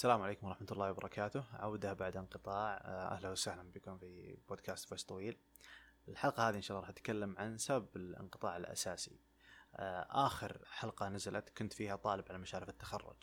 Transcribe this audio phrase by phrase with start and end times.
[0.00, 1.44] السلام عليكم ورحمة الله وبركاته.
[1.52, 2.74] عودة بعد انقطاع.
[2.74, 5.38] آه، أهلا وسهلا بكم في بودكاست فويس طويل.
[6.08, 9.20] الحلقة هذه إن شاء الله راح أتكلم عن سبب الانقطاع الأساسي.
[9.74, 13.16] آه، آخر حلقة نزلت كنت فيها طالب على مشارف التخرج.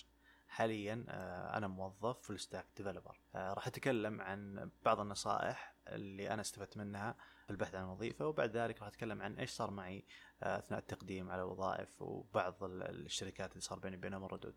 [0.58, 6.78] حاليا آه، أنا موظف full stack developer راح أتكلم عن بعض النصائح اللي أنا استفدت
[6.78, 7.16] منها
[7.46, 10.06] في البحث عن وظيفة وبعد ذلك راح أتكلم عن إيش صار معي
[10.44, 14.56] أثناء التقديم على وظائف وبعض الشركات اللي صار بيني وبينهم الردود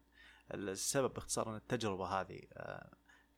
[0.55, 2.91] السبب باختصار أن التجربة هذه آه،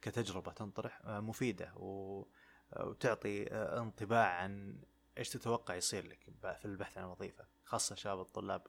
[0.02, 4.82] كتجربة تنطرح آه، مفيدة وتعطي آه، انطباع عن
[5.18, 6.18] إيش تتوقع يصير لك
[6.60, 8.66] في البحث عن وظيفة خاصة شباب الطلاب.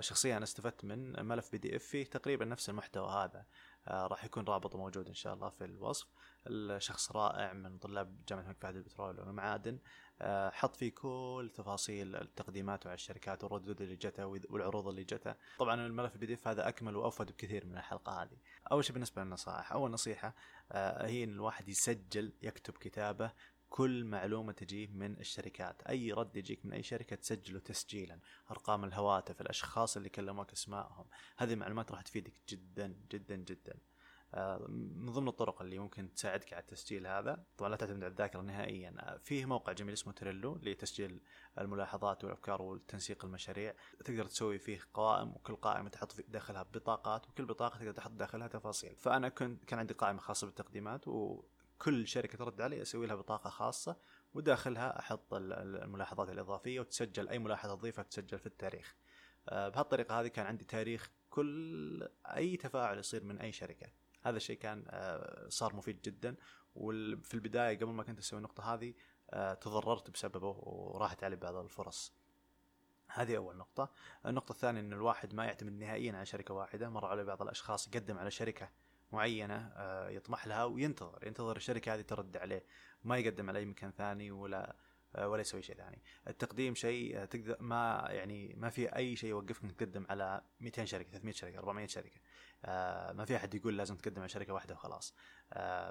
[0.00, 3.46] شخصيا أنا استفدت من ملف PDF فيه تقريبا نفس المحتوى هذا.
[3.88, 6.06] راح يكون رابطه موجود إن شاء الله في الوصف.
[6.46, 9.78] الشخص رائع من طلاب جامعة الملك فهد للبترول والمعادن
[10.20, 15.86] آه، حط فيه كل تفاصيل التقديمات على الشركات والردود اللي جتها والعروض اللي جتها طبعا
[15.86, 18.36] الملف ال PDF هذا أكمل وأفيد بكثير من الحلقة هذه.
[18.72, 20.34] أول شيء بالنسبة للنصائح أول نصيحة
[20.72, 23.32] آه، هي إن الواحد يسجل يكتب كتابه
[23.68, 25.82] كل معلومة تجيه من الشركات.
[25.82, 28.20] أي رد يجيك من أي شركة تسجله تسجيلا.
[28.50, 31.06] أرقام الهواتف الأشخاص اللي كلموك أسمائهم.
[31.36, 33.78] هذه المعلومات راح تفيدك جدا جدا جدا.
[34.34, 38.40] آه، من ضمن الطرق اللي ممكن تساعدك على التسجيل هذا طبعا لا تعتمد على الذاكرة
[38.40, 38.94] نهائيا.
[38.98, 41.20] آه، فيه موقع جميل اسمه تريلو لتسجيل
[41.58, 43.74] الملاحظات والأفكار والتنسيق المشاريع.
[44.04, 48.96] تقدر تسوي فيه قوائم وكل قائمه تحط داخلها بطاقات وكل بطاقة تقدر تحط داخلها تفاصيل.
[48.96, 51.08] فأنا كنت كان عندي قائمة خاصة بالتقديمات
[51.78, 53.96] وكل شركة ترد علي أسوي لها بطاقة خاصة
[54.34, 58.96] وداخلها أحط الملاحظات الإضافية وتسجل أي ملاحظة تضيفها تسجل في التاريخ.
[59.48, 63.86] آه، بهالطريقة هذه كان عندي تاريخ كل أي تفاعل يصير من أي شركة.
[64.22, 66.36] هذا الشيء كان آه، صار مفيد جدا
[66.74, 68.94] وفي البداية قبل ما كنت أسوي النقطة هذه
[69.30, 72.14] آه، تضررت بسببه وراحت علي بعض الفرص.
[73.08, 73.90] هذه أول نقطة.
[74.26, 78.18] النقطة الثانية إن الواحد ما يعتمد نهائيا على شركة واحدة مر على بعض الأشخاص يقدم
[78.18, 78.70] على شركة
[79.12, 81.26] معينة آه، يطمح لها وينتظر.
[81.26, 82.64] ينتظر الشركة هذه ترد عليه.
[83.04, 84.76] ما يقدم على أي مكان ثاني ولا
[85.16, 86.02] آه، ولا يسوي شيء ثاني.
[86.28, 90.84] التقديم شيء آه، تقدر ما يعني ما في أي شيء يوقفك انك تقدم على 200
[90.84, 92.20] شركة 300 شركة 400 شركة.
[93.12, 95.14] ما في أحد يقول لازم تقدم على شركة واحدة وخلاص.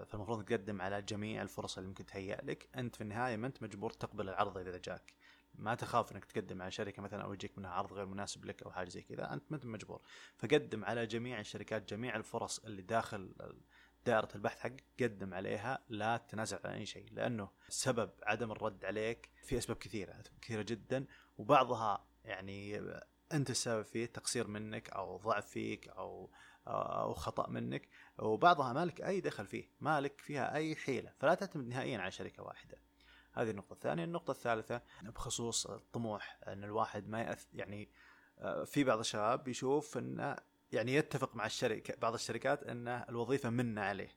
[0.05, 2.69] فالمفروض تقدم على جميع الفرص اللي ممكن تهيأ لك.
[2.75, 5.13] أنت في النهاية ما أنت مجبور تقبل العرض إذا جاك.
[5.57, 8.71] ما تخاف إنك تقدم على شركة مثلا أو يجيك منها عرض غير مناسب لك أو
[8.71, 10.01] حاجة زي كذا أنت ما أنت مجبور.
[10.37, 13.35] فقدم على جميع الشركات جميع الفرص اللي داخل
[14.05, 19.29] دائرة البحث حقك قدم عليها لا تتنازل عن أي شيء لأنه سبب عدم الرد عليك
[19.43, 21.05] في أسباب كثيرة كثيرة جدا
[21.37, 22.81] وبعضها يعني
[23.33, 26.31] أنت السبب فيه تقصير منك أو ضعف فيك أو
[26.67, 31.97] أو خطأ منك وبعضها مالك أي دخل فيه مالك فيها أي حيلة فلا تعتمد نهائيا
[31.97, 32.77] على شركة واحدة.
[33.37, 33.73] هذه النقطة.
[33.73, 37.89] الثانية النقطة الثالثة بخصوص الطموح أن الواحد ما يأث يعني
[38.39, 40.35] آه، في بعض الشباب يشوف أن
[40.71, 44.09] يعني يتفق مع الشركة بعض الشركات ان الوظيفة منا عليه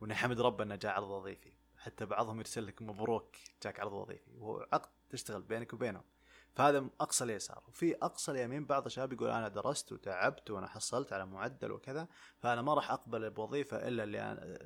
[0.00, 1.52] ونحمد ربنا إنه جاء عرض وظيفي.
[1.76, 6.04] حتى بعضهم يرسل لك مبروك جاك عرض وظيفي وهو عقد تشتغل بينك وبينهم.
[6.54, 7.62] فهذا أقصى اليسار.
[7.68, 12.62] وفي أقصى اليمين بعض الشباب يقول أنا درست وتعبت وأنا حصلت على معدل وكذا فأنا
[12.62, 14.58] ما راح أقبل بوظيفة إلا اللي أنا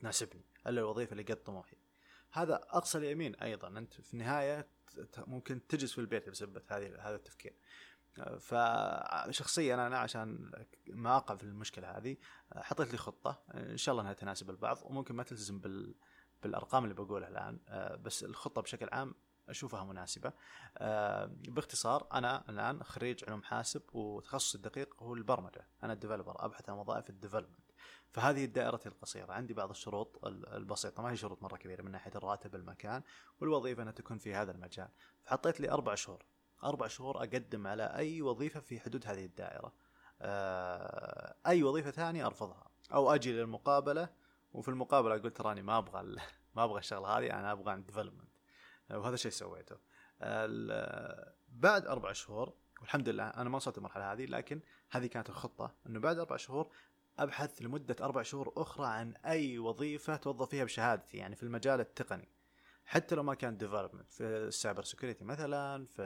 [0.00, 1.76] تناسبني إلا الوظيفة اللي قد طموحي.
[2.32, 3.68] هذا أقصى اليمين أيضا.
[3.68, 4.68] أنت في النهاية
[5.18, 7.54] ممكن تجلس في البيت بسبب هذه هذا التفكير.
[8.40, 10.50] فشخصيا أنا عشان
[10.88, 12.16] ما اقع في المشكلة هذه
[12.56, 13.42] حطيت لي خطة.
[13.54, 15.94] إن شاء الله إنها تناسب البعض وممكن ما تلتزم بال
[16.42, 17.58] بالأرقام اللي بقولها الآن.
[18.02, 19.14] بس الخطة بشكل عام
[19.48, 20.32] أشوفها مناسبة.
[21.30, 25.68] باختصار أنا الآن خريج علوم حاسب وتخصصي الدقيق هو البرمجة.
[25.82, 27.67] أنا ال developer أبحث عن وظائف ال development.
[28.10, 29.32] فهذه الدائرة القصيرة.
[29.32, 33.02] عندي بعض الشروط البسيطة ما هي شروط مرة كبيرة من ناحية الراتب المكان
[33.40, 34.88] والوظيفة أنها تكون في هذا المجال.
[35.24, 36.24] فحطيت لي أربع شهور.
[36.64, 39.72] أربع شهور أقدم على أي وظيفة في حدود هذه الدائرة.
[40.20, 42.70] آه، أي وظيفة ثانية أرفضها.
[42.94, 44.08] أو أجي للمقابلة
[44.52, 46.16] وفي المقابلة أقول تراني ما أبغى
[46.56, 48.28] ما أبغى الشغلة هذه أنا أبغى ديفلوبمنت
[48.90, 49.76] وهذا الشيء سويته.
[51.48, 56.00] بعد أربع شهور والحمد لله أنا ما وصلت المرحله هذه لكن هذه كانت الخطة إنه
[56.00, 56.70] بعد أربع شهور
[57.18, 62.28] أبحث لمدة أربع شهور أخرى عن أي وظيفة توظف فيها بشهادتي يعني في المجال التقني.
[62.84, 66.02] حتى لو ما كان development في ال cyber security مثلا في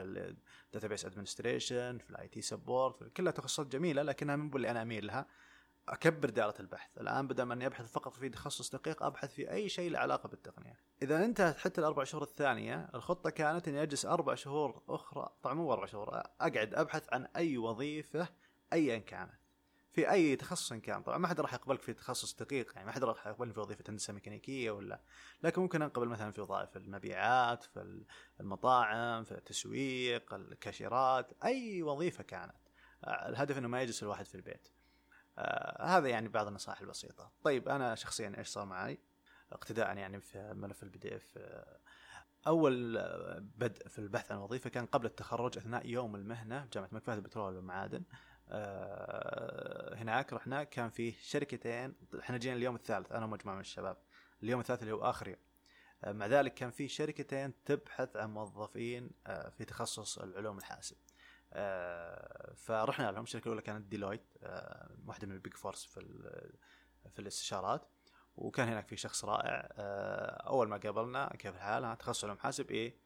[0.67, 5.07] ال database administration في ال IT support كلها تخصصات جميلة لكنها من اللي أنا أميل
[5.07, 5.27] لها.
[5.89, 6.97] أكبر دائرة البحث.
[6.97, 10.29] الآن بدل ما أني أبحث فقط في تخصص دقيق أبحث في أي شيء له علاقة
[10.29, 10.79] بالتقنية.
[11.01, 15.73] إذا انتهت حتى الأربع شهور الثانية الخطة كانت إني أجلس أربع شهور أخرى طبعا مو
[15.73, 16.09] أربع شهور
[16.41, 18.27] أقعد أبحث عن أي وظيفة
[18.73, 19.42] ايا كانت.
[19.93, 21.03] في أي تخصص كان.
[21.03, 23.83] طبعا ما حد راح يقبلك في تخصص دقيق يعني ما حد راح يقبلني في وظيفة
[23.89, 25.01] هندسة ميكانيكية ولا
[25.43, 28.03] لكن ممكن أنقبل مثلا في وظائف المبيعات في
[28.39, 32.55] المطاعم في التسويق الكاشيرات أي وظيفة كانت.
[33.07, 34.67] الهدف إنه ما يجلس الواحد في البيت.
[35.37, 37.31] آه هذا يعني بعض النصائح البسيطة.
[37.43, 38.99] طيب أنا شخصيا إيش صار معي؟
[39.51, 41.39] اقتداء يعني في ملف ال PDF.
[42.47, 42.97] أول
[43.57, 47.55] بدء في البحث عن وظيفة كان قبل التخرج أثناء يوم المهنة بجامعة الملك فهد للبترول
[47.55, 48.03] والمعادن.
[48.49, 49.62] آه،
[50.03, 53.97] هناك رحنا كان في شركتين إحنا جينا اليوم الثالث أنا ومجموعة من الشباب.
[54.43, 55.37] اليوم الثالث اللي هو اخر يوم
[56.03, 60.95] آه، مع ذلك كان في شركتين تبحث عن موظفين آه، في تخصص العلوم الحاسب.
[62.55, 63.23] فرحنا لهم.
[63.23, 64.25] الشركة الأولى كانت ديلويت
[65.05, 65.99] واحدة من ال Big Fours في
[67.13, 67.87] في الاستشارات.
[68.35, 69.67] وكان هناك في شخص رائع.
[70.47, 72.97] أول ما قابلنا كيف الحال؟ تخصص علوم حاسب إيه.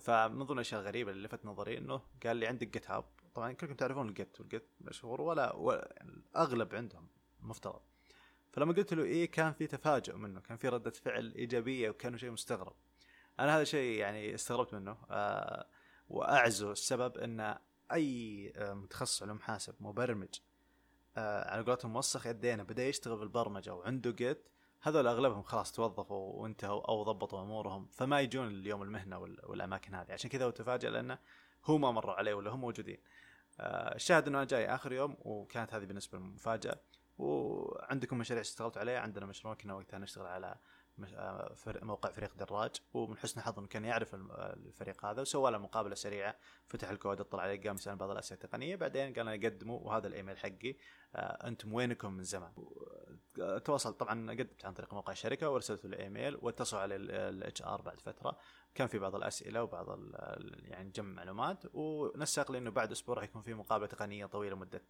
[0.00, 3.04] فمن ضمن الاشياء الغريبه اللي لفت نظري إنه قال لي عندك GitHub
[3.34, 7.08] طبعا كلكم تعرفون ال Git وال Git مشهور ولا, ولا الأغلب عندهم
[7.40, 7.80] مفترض.
[8.52, 12.30] فلما قلت له إيه كان في تفاجؤ منه كان في ردة فعل إيجابية وكانه شيء
[12.30, 12.74] مستغرب.
[13.40, 15.66] أنا هذا الشيء يعني استغربت منه آه
[16.08, 17.56] واعزو السبب إن
[17.92, 20.40] أي آه، متخصص علوم حاسب مبرمج
[21.16, 24.48] آه على قولتهم موسخ يدينا بدأ يشتغل بالبرمجة وعنده جيت
[24.82, 30.12] هذول أغلبهم خلاص توظفوا وانتهوا أو ضبطوا أمورهم فما يجون اليوم المهنة والأماكن هذه.
[30.12, 31.18] عشان كذا هو تفاجئ لأنه
[31.64, 32.98] هو ما مروا عليه ولا هم موجودين.
[33.60, 36.80] آه، الشاهد إنه أنا جاي آخر يوم وكانت هذه بالنسبة لي مفاجاه
[37.18, 40.56] وعندكم مشاريع اشتغلت عليها؟ عندنا مشروع كنا وقتها نشتغل على
[41.66, 46.36] موقع فريق دراج ومن حسن حظه كان يعرف الفريق هذا وسوى له مقابلة سريعة
[46.66, 50.38] فتح الكود اطلع عليه قام يسأل بعض الأسئلة التقنية بعدين قال أنا قدموا وهذا الإيميل
[50.38, 50.76] حقي.
[51.14, 52.52] آه، أنتم وينكم من زمان؟
[53.64, 53.92] تواصل.
[53.92, 58.38] طبعا قدمت عن طريق موقع الشركة وارسلت له الإيميل واتصلوا على ال HR بعد فترة.
[58.74, 59.98] كان في بعض الأسئلة وبعض
[60.62, 64.82] يعني جمع معلومات ونسق لي إنه بعد أسبوع راح يكون في مقابلة تقنية طويلة مدة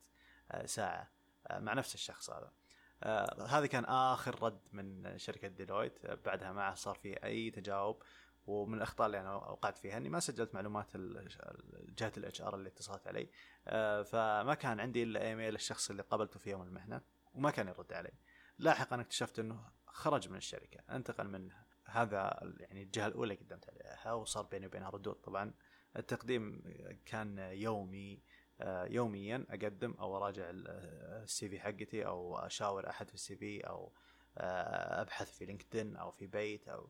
[0.51, 1.11] آه، ساعة
[1.51, 2.53] مع نفس الشخص هذا.
[3.03, 6.05] آه هذا كان آخر رد من شركة ديلويت.
[6.05, 8.03] آه بعدها ما صار في أي تجاوب.
[8.47, 10.97] ومن الأخطاء اللي أنا وقعت فيها إني ما سجلت معلومات
[11.99, 13.31] جهة ال HR اللي اتصلت علي.
[13.69, 17.01] آه فما كان عندي إلا إيميل الشخص اللي قابلته في يوم المهنة
[17.35, 18.13] وما كان يرد علي.
[18.59, 21.51] لاحقا اكتشفت إنه خرج من الشركة انتقل من
[21.85, 25.15] هذا يعني الجهة الأولى قدمت عليها وصار بيني وبينها ردود.
[25.15, 25.55] طبعا
[25.97, 26.63] التقديم
[27.07, 28.23] كان يومي
[28.91, 33.93] يوميا أقدم أو أراجع ال CV حقتي أو أشاور أحد في ال CV أو
[34.39, 36.89] آه، أبحث في لينكدين أو في بيت أو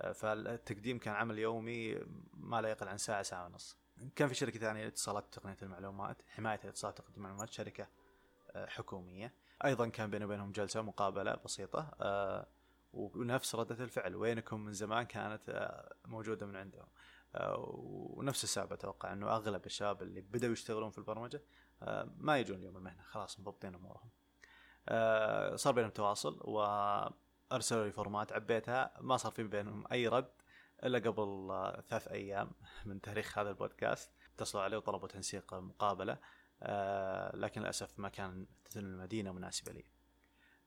[0.00, 1.98] آه، فالتقديم كان عمل يومي
[2.34, 3.78] ما لا يقل عن ساعة ساعة ونص.
[4.16, 7.88] كان في شركة ثانية اتصالات تقنية المعلومات حماية الاتصالات تقنية المعلومات شركة
[8.54, 9.34] حكومية.
[9.64, 11.90] أيضا كان بيني وبينهم جلسة مقابلة بسيطة
[12.92, 14.16] ونفس ردة الفعل.
[14.16, 15.70] وينكم من زمان كانت
[16.04, 16.86] موجودة من عندهم.
[16.86, 21.42] آه، ونفس السبب أتوقع إنه أغلب الشباب اللي بدأوا يشتغلون في البرمجة
[21.82, 24.10] آه، ما يجون اليوم المهنة خلاص مضبطين أمورهم.
[24.88, 30.32] آه، صار بينهم تواصل وأرسلوا لي format عبيتها ما صار في بينهم أي رد
[30.84, 31.48] إلا قبل
[31.88, 32.50] ثلاث أيام
[32.84, 36.18] من تاريخ هذا البودكاست اتصلوا علي وطلبوا تنسيق مقابله
[37.34, 39.84] لكن للأسف ما كان المدينة مناسبة لي.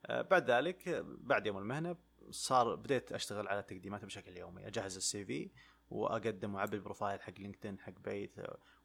[0.09, 1.95] بعد ذلك بعد يوم المهنة
[2.29, 5.51] صار بديت أشتغل على تقديمات بشكل يومي أجهز ال CV
[5.89, 8.35] وأقدم وأعبي ال profile حق لينكدين حق بيت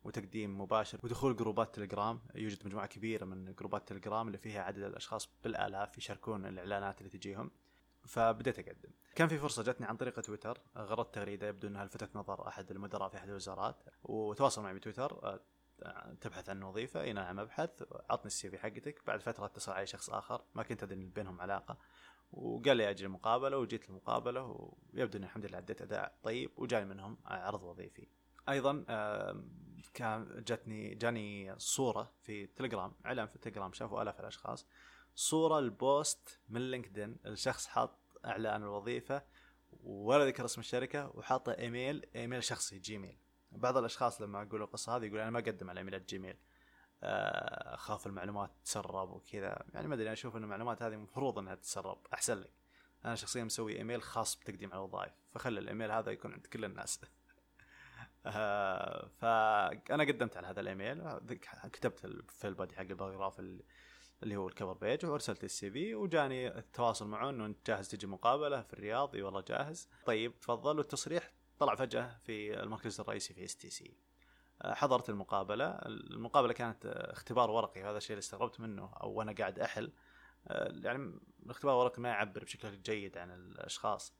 [0.05, 2.21] وتقديم مباشر ودخول جروبات تليجرام.
[2.35, 7.51] يوجد مجموعة كبيرة من جروبات تليجرام اللي فيها عدد الأشخاص بالآلاف يشاركون الإعلانات اللي تجيهم.
[8.07, 8.91] فبديت أقدم.
[9.15, 10.61] كان في فرصة جتني عن طريق تويتر.
[10.77, 13.77] غردت تغريدة يبدو إنها لفتت نظر أحد المدراء في أحد الوزارات.
[14.03, 15.41] وتواصل معي بتويتر.
[16.21, 17.01] تبحث عن وظيفة.
[17.01, 17.83] اي نعم أبحث.
[18.11, 19.03] عطني ال CV حقتك.
[19.07, 20.45] بعد فترة اتصل علي شخص آخر.
[20.55, 21.79] ما كنت أدري بينهم علاقة.
[22.33, 27.19] وقال لي أجل المقابلة وجيت المقابلة ويبدو اني الحمد لله اديت أداء طيب وجاني منهم
[27.27, 28.09] عرض وظيفي.
[28.49, 28.85] أيضا
[29.95, 34.67] كان جتني جاني صورة في تليجرام إعلان في تليجرام شافوا آلاف الأشخاص.
[35.15, 39.23] صورة ال post من لينكدين الشخص حاط إعلان الوظيفة
[39.83, 43.19] ولا ذكر اسم الشركة وحاطه email email شخصي جيميل.
[43.53, 46.37] بعض الأشخاص لما أقول القصة هذه يقول أنا ما أقدم على إيميلات جيميل.
[47.03, 49.65] أخاف المعلومات تسرب وكذا.
[49.75, 52.53] يعني ما أدري أشوف إن المعلومات هذه المفروض إنها تسرب أحسن لك.
[53.05, 57.01] أنا شخصيا مسوي إيميل خاص بتقديم على الوظائف فخلي الإيميل هذا يكون عند كل الناس.
[58.27, 61.19] آه، فانا قدمت على هذا الإيميل.
[61.73, 63.41] كتبت في ال body حق ال paragraph
[64.23, 68.07] اللي هو ال cover page وأرسلت ال CV وجاني التواصل معه إنه أنت جاهز تجي
[68.07, 69.89] مقابلة في الرياض؟ إي والله جاهز.
[70.07, 70.79] طيب تفضل.
[70.79, 74.08] والتصريح طلع فجأة في المركز الرئيسي في STC
[74.65, 75.67] حضرت المقابلة.
[75.87, 79.93] المقابلة كانت اختبار ورقي هذا الشيء اللي استغربت منه أو وأنا قاعد أحل.
[80.71, 84.15] يعني الاختبار الورقي ما يعبر بشكل جيد عن الأشخاص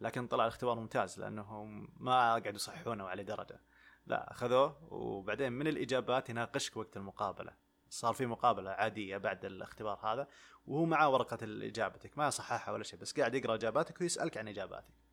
[0.00, 3.60] لكن طلع الاختبار ممتاز لأنهم ما قاعدوا يصححونه على درجة.
[4.06, 7.52] لا أخذوه وبعدين من الإجابات يناقشك وقت المقابلة.
[7.88, 10.28] صار في مقابلة عادية بعد الاختبار هذا
[10.66, 14.84] وهو معاه ورقة اجابتك ما صححها ولا شيء بس قاعد يقرأ إجاباتك ويسألك عن إجاباتك.
[14.88, 15.03] آه،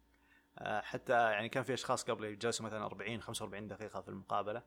[0.59, 4.63] حتى يعني كان في أشخاص قبل جلسوا مثلا 40 45 دقيقة في المقابلة.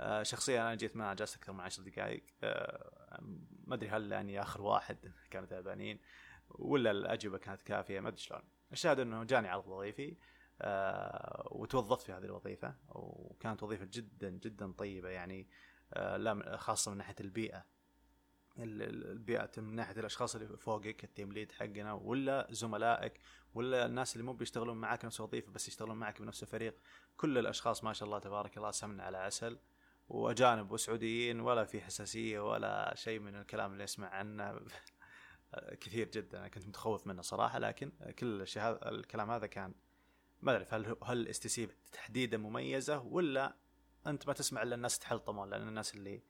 [0.00, 2.24] آه، شخصيا أنا جيت ما جلست أكثر من عشر دقائق.
[2.42, 3.18] آه،
[3.66, 6.00] ما أدري هل يعني آخر واحد كانوا تعبانين
[6.48, 8.42] ولا الأجوبة كانت كافية ما أدري شلون.
[8.72, 10.16] الشاهد أنه جاني عرض وظيفي
[10.62, 15.48] آه، وتوظفت في هذه الوظيفة وكانت وظيفة جدا جدا طيبة يعني
[16.56, 17.64] خاصة من ناحية البيئة.
[18.58, 23.20] البيئة من ناحية الأشخاص اللي فوقك ال team lead حقنا ولا زملائك
[23.54, 26.74] ولا الناس اللي مو بيشتغلون معك نفس الوظيفة بس يشتغلون معك بنفس الفريق.
[27.16, 29.58] كل الأشخاص ما شاء الله تبارك الله سمن على عسل.
[30.08, 34.60] وأجانب وسعوديين ولا في حساسية ولا شيء من الكلام اللي اسمع عنه.
[35.80, 39.74] كثير جدا أنا كنت متخوف منه صراحة لكن كل الشيء هذا الكلام هذا كان
[40.42, 43.56] ما اعرف هل هل STC تحديدا مميزة ولا
[44.06, 46.22] أنت ما تسمع إلا الناس تحلطمون لأن الناس اللي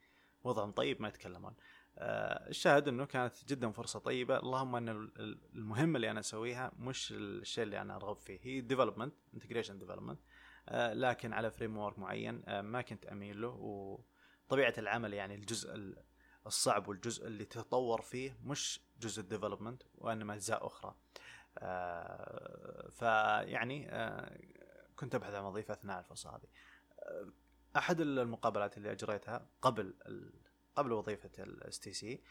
[0.44, 1.54] وضعهم طيب ما يتكلمون.
[2.00, 4.38] آه الشاهد إنه كانت جدا فرصة طيبة.
[4.38, 4.88] اللهم إن
[5.54, 10.20] المهمه اللي أنا أسويها مش الشيء اللي أنا أرغب فيه هي development integration development
[10.72, 13.48] لكن على framework معين آه، ما كنت أميل له.
[13.48, 15.94] وطبيعة العمل يعني الجزء
[16.46, 20.94] الصعب والجزء اللي تتطور فيه مش جزء ال development وإنما أجزاء أخرى.
[21.58, 23.90] آه، فيعني
[24.96, 26.48] كنت أبحث عن وظيفة أثناء الفرصة هذه.
[27.76, 29.94] أحد المقابلات اللي أجريتها قبل
[30.78, 32.22] قبل وظيفة ال STC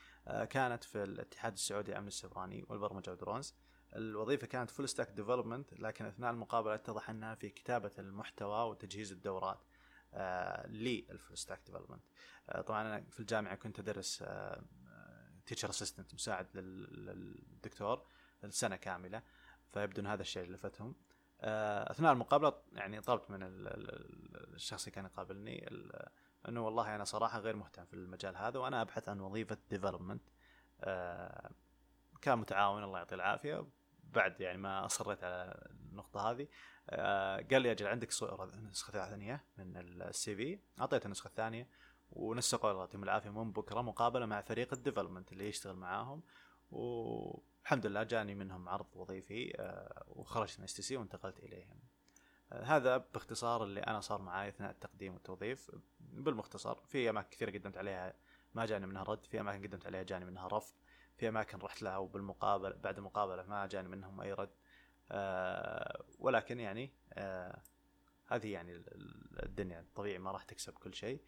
[0.50, 3.56] كانت في الاتحاد السعودي للامن السيبراني والبرمجة وال drones.
[3.96, 9.60] الوظيفة كانت full stack development لكن أثناء المقابلة اتضح أنها في كتابة المحتوى وتجهيز الدورات
[10.13, 12.04] آه لل full stack development
[12.50, 14.63] آه طبعا أنا في الجامعة كنت أدرس آه
[15.46, 18.08] teacher assistant مساعد للدكتور
[18.44, 19.24] السنة كاملة
[19.74, 20.96] فيبدو ان هذا الشيء اللي لفتهم.
[21.42, 25.68] آه أثناء المقابلة يعني طلبت من الشخص اللي كان يقابلني
[26.50, 30.22] انه والله أنا صراحة غير مهتم في المجال هذا وأنا ابحث عن وظيفة development
[32.22, 33.68] كان متعاون الله يعطيه العافية.
[34.04, 36.48] بعد يعني ما اصريت على النقطة هذه
[36.89, 38.10] آه قال لي أجل عندك
[38.70, 41.68] نسخة ثانية من ال CV أعطيته النسخه الثانية
[42.12, 46.22] ونسقوا الله يعطيهم العافية من بكرة مقابلة مع فريق ال development اللي يشتغل معاهم.
[46.72, 51.80] والحمد لله جاني منهم عرض وظيفي آه وخرجت من STC وانتقلت إليهم.
[52.51, 55.72] آه هذا باختصار اللي أنا صار معي أثناء التقديم والتوظيف.
[56.08, 58.14] بالمختصر في أماكن كثيرة قدمت عليها
[58.54, 60.76] ما جاني منها رد في أماكن قدمت عليها جاني منها رفض
[61.18, 64.50] في أماكن رحت لها وبالمقابله بعد المقابله ما جاني منهم أي رد.
[65.12, 67.62] آه ولكن يعني آه
[68.28, 68.84] هذه يعني
[69.44, 71.22] الدنيا طبيعي ما راح تكسب كل شيء.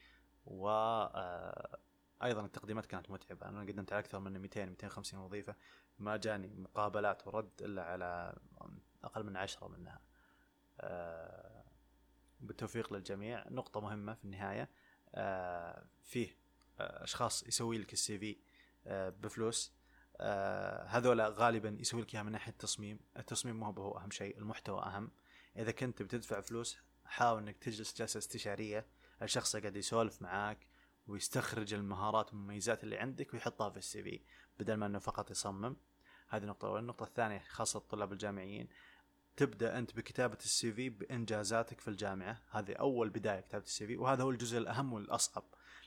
[0.46, 1.80] و آه
[2.24, 5.56] أيضا التقديمات كانت متعبة أنا قدمت على أكثر من 200 250 وظيفة
[6.00, 8.36] ما جاني مقابلات ورد إلا على
[9.04, 10.02] أقل من عشرة منها.
[10.82, 11.49] آه
[12.50, 13.46] بالتوفيق للجميع.
[13.50, 14.70] نقطة مهمة في النهاية
[15.16, 16.36] آه فيه
[16.80, 18.38] آه أشخاص يسوي لك السي في
[18.88, 19.80] آه بفلوس.
[20.88, 25.12] هذولا غالبا يسوي لك إياها من ناحية التصميم، التصميم مو هو أهم شيء، المحتوى أهم.
[25.58, 28.86] إذا كنت بتدفع فلوس حاول إنك تجلس جلسة استشارية،
[29.22, 30.68] الشخص قاعد يسولف معاك
[31.08, 34.22] ويستخرج المهارات والمميزات اللي عندك ويحطها في ال CV
[34.60, 35.76] بدل ما إنه فقط يصمم.
[36.30, 38.68] هذه النقطة الأولى، النقطة الثانية خاصة الطلاب الجامعيين.
[39.40, 42.42] تبدأ أنت بكتابة ال CV بإنجازاتك في الجامعة.
[42.52, 45.44] هذه أول بداية كتابة ال CV وهذا هو الجزء الأهم والأصعب.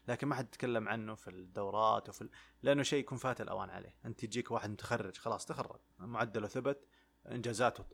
[0.08, 2.30] لكن ما حد يتكلم عنه في الدورات وفي ال...
[2.62, 3.96] لأنه شيء يكون فات الأوان عليه.
[4.04, 5.80] أنت يجيك واحد متخرج خلاص تخرج.
[5.98, 6.86] معدله ثبت
[7.26, 7.84] انجازاته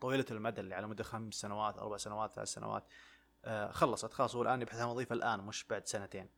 [0.00, 2.84] طويلة المدى اللي على مدى خمس سنوات أربع سنوات ثلاث سنوات
[3.44, 4.12] آه خلصت.
[4.12, 6.30] خلاص هو الآن يبحث عن وظيفة الآن مش بعد سنتين.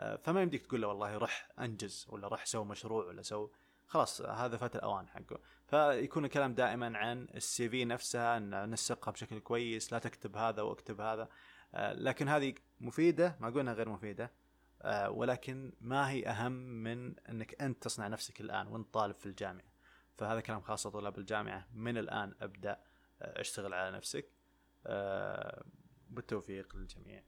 [0.00, 3.50] آه فما يمديك تقول له والله رح أنجز ولا رح سوي مشروع ولا سوي
[3.86, 5.40] خلاص هذا فات الأوان حقه.
[5.66, 11.00] فيكون الكلام دائما عن السي في نفسها إن نسقها بشكل كويس لا تكتب هذا واكتب
[11.00, 11.28] هذا.
[11.74, 14.32] آه، لكن هذه مفيدة ما قلنا غير مفيدة.
[14.82, 19.72] آه، ولكن ما هي أهم من إنك أنت تصنع نفسك الآن وأنت طالب في الجامعة.
[20.18, 21.66] فهذا كلام خاص طلاب الجامعة.
[21.74, 22.80] من الآن أبدأ
[23.22, 24.28] آه، أشتغل على نفسك.
[26.10, 27.22] بالتوفيق للجميع.